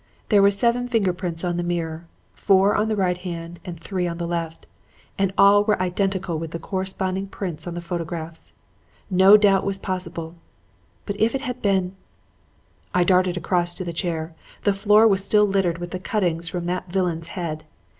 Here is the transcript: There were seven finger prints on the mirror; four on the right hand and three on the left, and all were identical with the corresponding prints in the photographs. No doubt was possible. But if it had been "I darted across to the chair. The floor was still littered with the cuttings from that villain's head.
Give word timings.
There 0.29 0.41
were 0.41 0.49
seven 0.49 0.87
finger 0.87 1.13
prints 1.13 1.43
on 1.43 1.57
the 1.57 1.63
mirror; 1.63 2.07
four 2.33 2.73
on 2.75 2.87
the 2.87 2.95
right 2.95 3.19
hand 3.19 3.59
and 3.63 3.79
three 3.79 4.07
on 4.07 4.17
the 4.17 4.25
left, 4.25 4.65
and 5.15 5.31
all 5.37 5.63
were 5.63 5.79
identical 5.79 6.39
with 6.39 6.49
the 6.49 6.57
corresponding 6.57 7.27
prints 7.27 7.67
in 7.67 7.75
the 7.75 7.81
photographs. 7.81 8.51
No 9.11 9.37
doubt 9.37 9.63
was 9.63 9.77
possible. 9.77 10.33
But 11.05 11.19
if 11.19 11.35
it 11.35 11.41
had 11.41 11.61
been 11.61 11.95
"I 12.95 13.03
darted 13.03 13.37
across 13.37 13.75
to 13.75 13.83
the 13.83 13.93
chair. 13.93 14.33
The 14.63 14.73
floor 14.73 15.07
was 15.07 15.23
still 15.23 15.45
littered 15.45 15.77
with 15.77 15.91
the 15.91 15.99
cuttings 15.99 16.49
from 16.49 16.65
that 16.65 16.89
villain's 16.91 17.27
head. 17.37 17.63